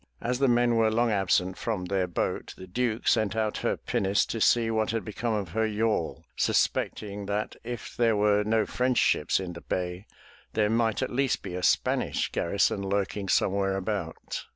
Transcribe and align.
As 0.19 0.39
the 0.39 0.47
men 0.47 0.77
were 0.77 0.89
long 0.89 1.11
absent 1.11 1.59
from 1.59 1.85
their 1.85 2.07
boat, 2.07 2.55
the 2.57 2.65
Duke 2.65 3.07
sent 3.07 3.35
out 3.35 3.57
her 3.57 3.77
pinnace 3.77 4.25
to 4.25 4.41
see 4.41 4.71
what 4.71 4.89
had 4.89 5.05
become 5.05 5.35
of 5.35 5.49
her 5.49 5.67
yawl, 5.67 6.25
suspect 6.35 7.03
ing 7.03 7.27
that 7.27 7.55
if 7.63 7.95
there 7.95 8.15
were 8.15 8.43
no 8.43 8.65
French 8.65 8.97
ships 8.97 9.39
in 9.39 9.53
the 9.53 9.61
^^^_^^^^^^ 9.61 9.69
bay, 9.69 10.07
there 10.53 10.71
might 10.71 11.03
at 11.03 11.11
least 11.13 11.43
be 11.43 11.53
a 11.53 11.61
Spanish 11.61 12.31
gar 12.31 12.49
rison 12.49 12.83
lurking 12.83 13.29
somewhere 13.29 13.77
about. 13.77 14.45